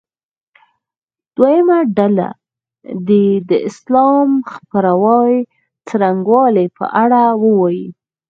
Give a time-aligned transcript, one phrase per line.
[1.37, 2.29] دویمه ډله
[3.07, 5.37] دې د اسلام د خپراوي
[5.87, 7.87] څرنګوالي په اړه ووایي.